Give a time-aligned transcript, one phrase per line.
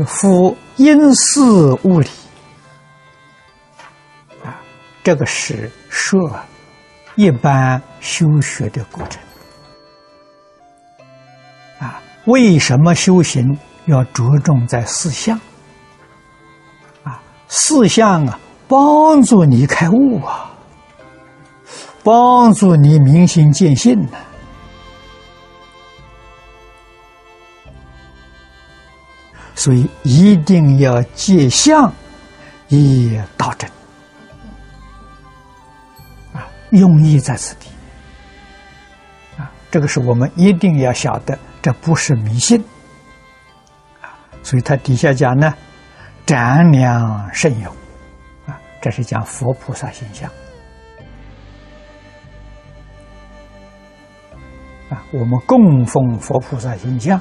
[0.00, 1.40] 是夫因事
[1.84, 2.08] 物理
[4.42, 4.56] 啊，
[5.04, 6.18] 这个是说
[7.16, 9.20] 一般修学的过程
[11.80, 12.00] 啊。
[12.24, 15.38] 为什么修行要着重在四相
[17.02, 17.20] 啊？
[17.48, 20.50] 四相啊，帮助你开悟啊，
[22.02, 24.16] 帮助你明心见性呢。
[29.60, 31.92] 所以一定要借相
[32.68, 33.70] 以道真
[36.32, 37.66] 啊，用意在此地
[39.36, 42.58] 啊，这个是我们一定要晓得，这不是迷信
[44.00, 44.16] 啊。
[44.42, 45.54] 所以他底下讲呢，
[46.24, 47.68] 瞻量甚有
[48.46, 50.30] 啊，这是讲佛菩萨形象
[54.88, 57.20] 啊，我们供奉佛菩萨形象。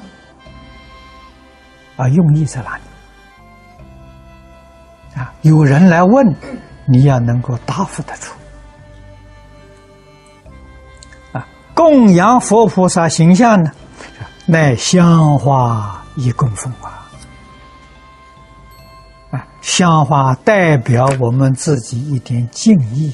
[1.99, 2.83] 啊，用意在哪里？
[5.19, 6.33] 啊，有人来问，
[6.85, 8.33] 你要能够答复得出。
[11.33, 13.69] 啊，供养佛菩萨形象呢，
[14.45, 17.11] 乃香花一供奉啊。
[19.31, 23.13] 啊，香花代表我们自己一点敬意。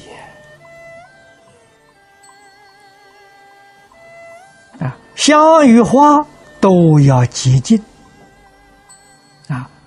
[4.80, 6.24] 啊，香与花
[6.62, 7.84] 都要洁净。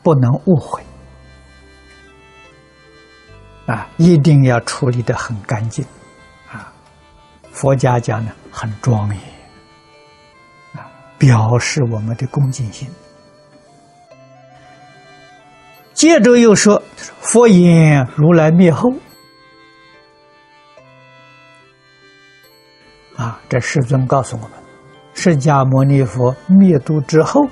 [0.08, 0.82] 不能误会
[3.66, 3.86] 啊！
[3.98, 5.84] 一定要处理的很干净
[6.50, 6.72] 啊！
[7.52, 9.18] 佛家讲呢，很庄严
[10.72, 10.88] 啊，
[11.18, 12.88] 表示我们的恭敬心。
[15.92, 16.82] 接着又说
[17.20, 18.90] ：“佛言如来灭后
[23.14, 24.52] 啊！”这世尊告诉我们，
[25.12, 27.46] 释迦牟尼佛灭度之后。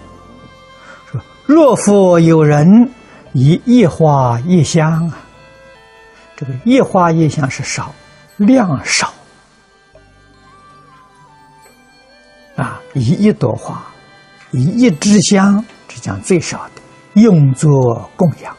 [1.47, 2.91] 若复有人
[3.33, 5.19] 以一花一香啊，
[6.37, 7.95] 这个一花一香是少，
[8.37, 9.13] 量少
[12.57, 13.87] 啊，以一朵花，
[14.51, 18.57] 以一支香，这讲最少的，用作供养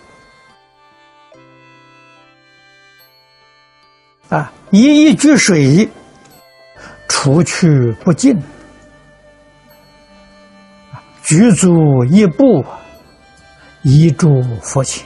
[4.30, 5.90] 啊，以一句水，
[7.10, 8.42] 除去不净。
[11.28, 12.64] 举足一步，
[13.82, 14.30] 一住
[14.62, 15.06] 佛前，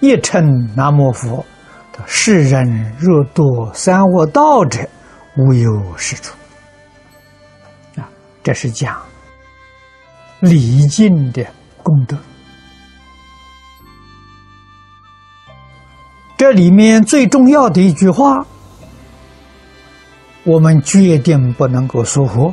[0.00, 1.42] 一称南无佛。
[2.06, 4.86] 世人若堕三恶道者，
[5.38, 6.36] 无有是处。
[7.96, 8.06] 啊，
[8.42, 9.00] 这是讲
[10.40, 11.42] 礼敬的
[11.82, 12.18] 功德。
[16.36, 18.44] 这里面最重要的一句话，
[20.44, 22.52] 我们决定不能够疏忽。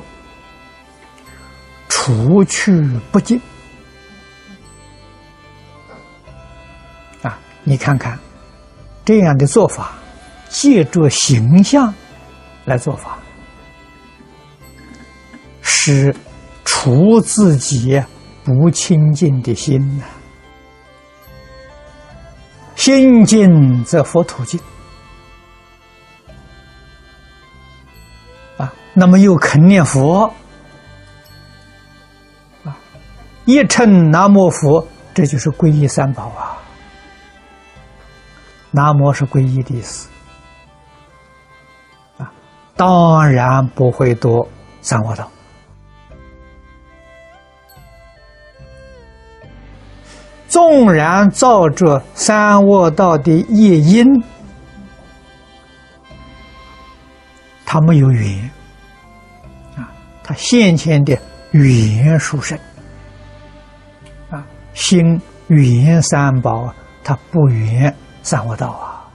[2.07, 2.71] 除去
[3.11, 3.37] 不净
[7.21, 7.37] 啊！
[7.65, 8.17] 你看看
[9.03, 9.91] 这样的做法，
[10.47, 11.93] 借着形象
[12.63, 13.17] 来做法，
[15.61, 16.15] 是
[16.63, 18.01] 除自己
[18.45, 20.05] 不清净的心呐。
[22.77, 24.57] 心净则佛土净
[28.55, 28.73] 啊！
[28.93, 30.33] 那么又肯念佛。
[33.47, 36.59] 一称南无佛，这就是皈依三宝啊。
[38.71, 40.09] 南无是皈依的意思
[42.17, 42.29] 啊，
[42.75, 44.45] 当然不会多
[44.81, 45.31] 三恶道。
[50.49, 54.05] 纵然造着三恶道的业因，
[57.65, 58.51] 他没有缘
[59.77, 59.87] 啊，
[60.21, 61.17] 他先前的
[61.51, 62.59] 缘殊胜。
[64.77, 66.71] 心与言三宝，
[67.03, 69.09] 他不缘三恶道啊。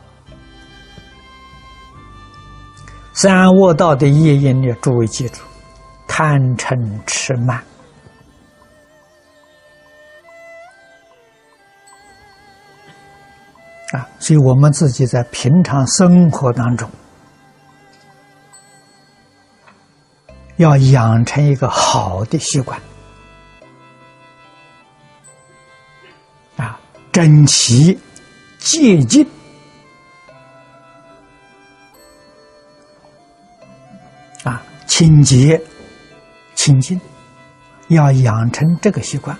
[3.13, 5.41] 三恶道的业因呢，诸位记住：
[6.09, 6.77] 贪嗔
[7.07, 7.63] 痴慢
[13.93, 14.09] 啊。
[14.19, 16.91] 所以我们自己在平常生活当中，
[20.57, 22.77] 要养成一个好的习惯。
[27.13, 28.01] 整齐、
[28.59, 29.27] 洁净
[34.45, 35.61] 啊，清洁、
[36.55, 36.99] 清净，
[37.89, 39.37] 要养成这个习惯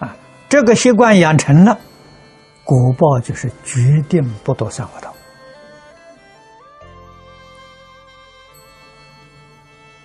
[0.00, 0.16] 啊。
[0.48, 1.78] 这个习惯养成了，
[2.64, 5.14] 果报就是决定不多三恶道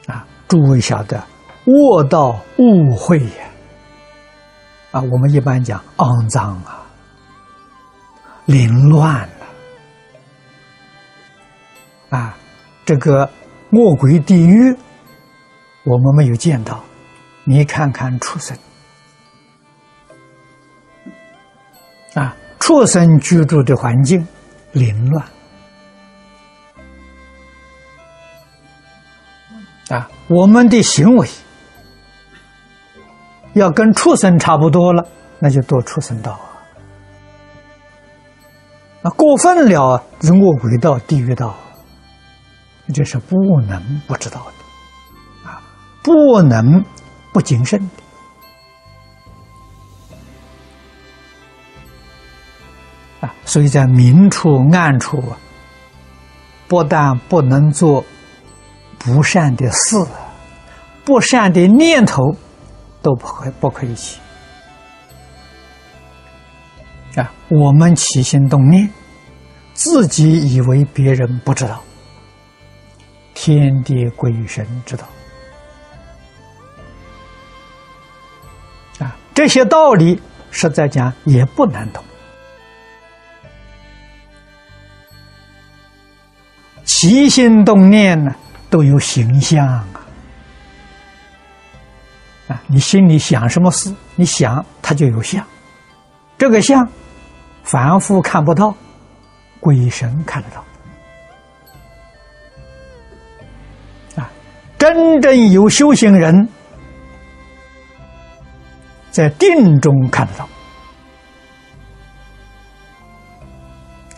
[0.05, 0.27] 啊。
[0.47, 1.21] 诸位晓得，
[1.65, 3.49] 恶道误会呀。
[4.91, 6.82] 啊，我们一般讲肮脏啊、
[8.45, 9.45] 凌乱了
[12.17, 12.37] 啊，
[12.85, 13.29] 这个
[13.71, 14.77] 恶鬼地狱，
[15.85, 16.83] 我们没有见到。
[17.45, 18.57] 你看看畜生
[22.13, 24.27] 啊，畜生居住的环境
[24.71, 25.25] 凌乱。
[29.89, 31.27] 啊，我们的行为
[33.53, 35.05] 要跟畜生差不多了，
[35.39, 36.52] 那就堕畜生道啊。
[39.03, 41.53] 那过分了，是恶鬼道、地狱道，
[42.93, 43.35] 这是不
[43.67, 45.61] 能不知道的啊，
[46.01, 46.83] 不能
[47.33, 47.79] 不谨慎
[53.19, 53.35] 的啊。
[53.45, 55.37] 所以在明处、暗处啊，
[56.67, 58.03] 不但不能做。
[59.05, 59.97] 不善的事，
[61.03, 62.33] 不善的念头，
[63.01, 64.17] 都不可不可以起
[67.15, 67.31] 啊！
[67.49, 68.89] 我们起心动念，
[69.73, 71.83] 自己以为别人不知道，
[73.33, 75.05] 天地鬼神知道
[78.99, 79.15] 啊！
[79.33, 80.19] 这些道理，
[80.49, 82.03] 实在讲也不难懂。
[86.83, 88.33] 起心动念呢？
[88.69, 89.87] 都有形象啊！
[92.47, 95.45] 啊，你心里想什么事，你想它就有相。
[96.39, 96.85] 这个相，
[97.63, 98.75] 凡夫看不到，
[99.59, 100.63] 鬼神看得到。
[104.21, 104.29] 啊，
[104.77, 106.47] 真正有修行人，
[109.09, 110.47] 在定中看得到。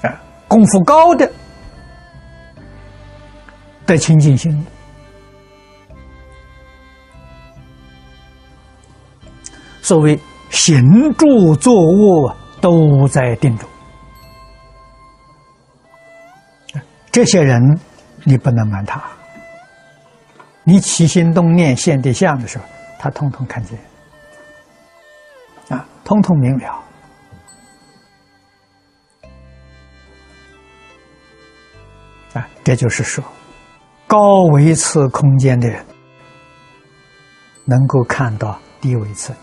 [0.10, 1.32] 啊，功夫高的。
[3.86, 4.66] 得清净心，
[9.84, 10.20] 所谓
[10.50, 13.70] 行住坐卧都在定中。
[17.12, 17.62] 这些人，
[18.24, 19.00] 你不能瞒他。
[20.64, 22.66] 你起心动念现对相的时候，
[22.98, 23.78] 他通通看见，
[25.70, 26.84] 啊，通通明了。
[32.34, 33.24] 啊，这就是说。
[34.08, 34.18] 高
[34.54, 35.86] 维次空间的人，
[37.66, 39.34] 能够看到低维次，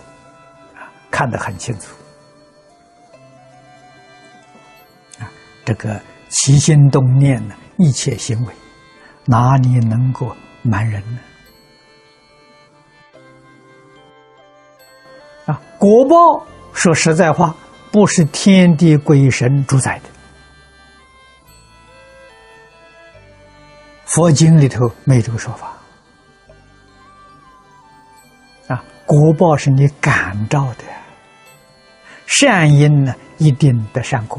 [0.75, 1.95] 啊，看得很清楚。
[5.73, 5.99] 这个
[6.29, 8.55] 起心动念呢，一切行为，
[9.25, 11.19] 哪里能够瞒人呢？
[15.47, 17.55] 啊，果报说实在话，
[17.91, 20.11] 不是天地鬼神主宰的。
[24.05, 25.73] 佛经里头没这个说法
[28.69, 30.85] 啊，果报是你感召的，
[32.27, 34.39] 善因呢一定得善果，